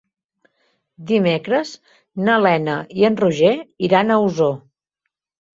[1.11, 1.73] Dimecres
[2.29, 3.55] na Lena i en Roger
[3.89, 4.57] iran a Osor.